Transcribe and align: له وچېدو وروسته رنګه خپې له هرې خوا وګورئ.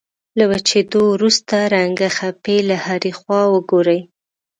له 0.37 0.45
وچېدو 0.51 1.01
وروسته 1.13 1.55
رنګه 1.75 2.09
خپې 2.17 2.57
له 2.69 2.75
هرې 2.85 3.11
خوا 3.19 3.41
وګورئ. 3.53 3.99